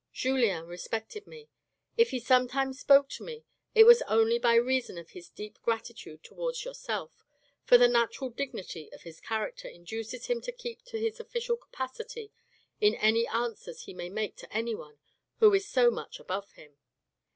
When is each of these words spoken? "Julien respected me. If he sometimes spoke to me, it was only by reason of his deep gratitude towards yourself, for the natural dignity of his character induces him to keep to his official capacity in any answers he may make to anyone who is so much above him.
"Julien 0.13 0.65
respected 0.65 1.27
me. 1.27 1.47
If 1.95 2.09
he 2.09 2.17
sometimes 2.19 2.79
spoke 2.79 3.07
to 3.09 3.23
me, 3.23 3.43
it 3.75 3.83
was 3.83 4.01
only 4.07 4.39
by 4.39 4.55
reason 4.55 4.97
of 4.97 5.11
his 5.11 5.29
deep 5.29 5.59
gratitude 5.61 6.23
towards 6.23 6.65
yourself, 6.65 7.23
for 7.65 7.77
the 7.77 7.87
natural 7.87 8.31
dignity 8.31 8.91
of 8.93 9.03
his 9.03 9.21
character 9.21 9.67
induces 9.67 10.25
him 10.25 10.41
to 10.41 10.51
keep 10.51 10.81
to 10.85 10.97
his 10.99 11.19
official 11.19 11.55
capacity 11.55 12.31
in 12.79 12.95
any 12.95 13.27
answers 13.27 13.83
he 13.83 13.93
may 13.93 14.09
make 14.09 14.35
to 14.37 14.51
anyone 14.51 14.97
who 15.37 15.53
is 15.53 15.67
so 15.69 15.91
much 15.91 16.19
above 16.19 16.53
him. 16.53 16.77